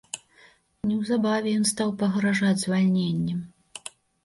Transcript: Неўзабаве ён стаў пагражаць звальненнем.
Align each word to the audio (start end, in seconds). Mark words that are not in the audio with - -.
Неўзабаве 0.91 1.53
ён 1.59 1.69
стаў 1.73 1.93
пагражаць 2.01 2.57
звальненнем. 2.65 3.39